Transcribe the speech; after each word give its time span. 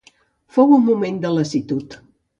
Fou 0.55 0.73
un 0.79 0.81
moment 0.87 1.19
de 1.27 1.33
lassitud. 1.37 1.97